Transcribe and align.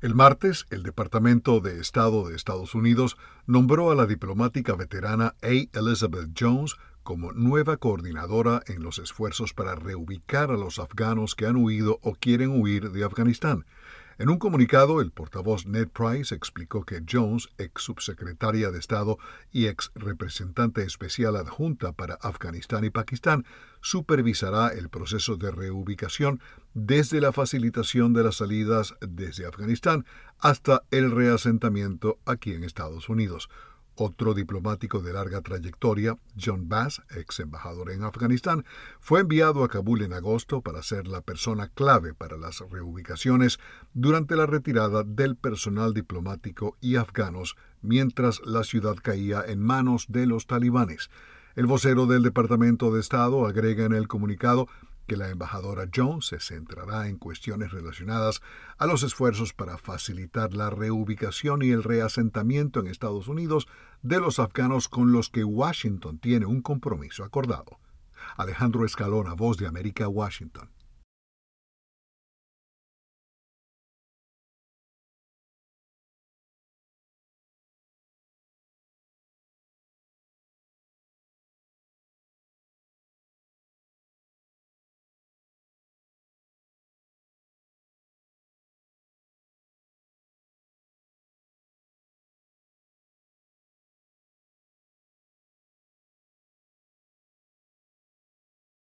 El 0.00 0.14
martes, 0.14 0.66
el 0.70 0.82
Departamento 0.82 1.60
de 1.60 1.78
Estado 1.78 2.26
de 2.26 2.34
Estados 2.34 2.74
Unidos 2.74 3.18
nombró 3.46 3.90
a 3.90 3.94
la 3.94 4.06
diplomática 4.06 4.74
veterana 4.74 5.34
A. 5.42 5.48
Elizabeth 5.78 6.30
Jones 6.34 6.76
como 7.02 7.32
nueva 7.32 7.76
coordinadora 7.76 8.62
en 8.66 8.82
los 8.82 8.98
esfuerzos 8.98 9.52
para 9.52 9.74
reubicar 9.74 10.52
a 10.52 10.56
los 10.56 10.78
afganos 10.78 11.34
que 11.34 11.44
han 11.44 11.56
huido 11.56 11.98
o 12.00 12.14
quieren 12.14 12.48
huir 12.48 12.92
de 12.92 13.04
Afganistán. 13.04 13.66
En 14.20 14.28
un 14.28 14.36
comunicado, 14.36 15.00
el 15.00 15.12
portavoz 15.12 15.64
Ned 15.64 15.88
Price 15.88 16.34
explicó 16.34 16.84
que 16.84 17.02
Jones, 17.10 17.48
ex 17.56 17.80
subsecretaria 17.80 18.70
de 18.70 18.78
Estado 18.78 19.16
y 19.50 19.66
ex 19.66 19.92
representante 19.94 20.82
especial 20.82 21.36
adjunta 21.36 21.92
para 21.92 22.16
Afganistán 22.16 22.84
y 22.84 22.90
Pakistán, 22.90 23.46
supervisará 23.80 24.74
el 24.74 24.90
proceso 24.90 25.38
de 25.38 25.50
reubicación 25.50 26.42
desde 26.74 27.22
la 27.22 27.32
facilitación 27.32 28.12
de 28.12 28.24
las 28.24 28.36
salidas 28.36 28.94
desde 29.00 29.46
Afganistán 29.46 30.04
hasta 30.38 30.82
el 30.90 31.12
reasentamiento 31.12 32.18
aquí 32.26 32.52
en 32.52 32.64
Estados 32.64 33.08
Unidos. 33.08 33.48
Otro 34.02 34.32
diplomático 34.32 35.00
de 35.00 35.12
larga 35.12 35.42
trayectoria, 35.42 36.16
John 36.42 36.70
Bass, 36.70 37.02
ex 37.14 37.38
embajador 37.40 37.90
en 37.90 38.02
Afganistán, 38.02 38.64
fue 38.98 39.20
enviado 39.20 39.62
a 39.62 39.68
Kabul 39.68 40.00
en 40.00 40.14
agosto 40.14 40.62
para 40.62 40.82
ser 40.82 41.06
la 41.06 41.20
persona 41.20 41.68
clave 41.68 42.14
para 42.14 42.38
las 42.38 42.60
reubicaciones 42.60 43.60
durante 43.92 44.36
la 44.36 44.46
retirada 44.46 45.02
del 45.02 45.36
personal 45.36 45.92
diplomático 45.92 46.78
y 46.80 46.96
afganos 46.96 47.56
mientras 47.82 48.40
la 48.46 48.64
ciudad 48.64 48.96
caía 49.02 49.44
en 49.46 49.60
manos 49.60 50.06
de 50.08 50.24
los 50.24 50.46
talibanes. 50.46 51.10
El 51.54 51.66
vocero 51.66 52.06
del 52.06 52.22
Departamento 52.22 52.94
de 52.94 53.00
Estado 53.00 53.44
agrega 53.44 53.84
en 53.84 53.92
el 53.92 54.08
comunicado 54.08 54.66
que 55.10 55.16
la 55.16 55.28
embajadora 55.28 55.88
Jones 55.92 56.26
se 56.26 56.38
centrará 56.38 57.08
en 57.08 57.16
cuestiones 57.16 57.72
relacionadas 57.72 58.42
a 58.78 58.86
los 58.86 59.02
esfuerzos 59.02 59.52
para 59.52 59.76
facilitar 59.76 60.54
la 60.54 60.70
reubicación 60.70 61.62
y 61.62 61.70
el 61.70 61.82
reasentamiento 61.82 62.78
en 62.78 62.86
Estados 62.86 63.26
Unidos 63.26 63.66
de 64.02 64.20
los 64.20 64.38
afganos 64.38 64.88
con 64.88 65.10
los 65.10 65.28
que 65.28 65.42
Washington 65.42 66.20
tiene 66.20 66.46
un 66.46 66.62
compromiso 66.62 67.24
acordado. 67.24 67.80
Alejandro 68.36 68.86
Escalona, 68.86 69.34
Voz 69.34 69.56
de 69.56 69.66
América, 69.66 70.06
Washington. 70.06 70.70